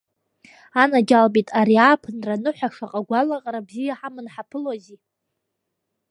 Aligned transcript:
Анаџьалбеит, 0.81 1.49
ари 1.59 1.75
ааԥынра 1.85 2.35
аныҳәа 2.37 2.69
шаҟа 2.75 3.01
гәалаҟара 3.07 3.65
бзиа 3.67 3.99
ҳаманы 3.99 4.29
ҳаԥылози! 4.33 4.99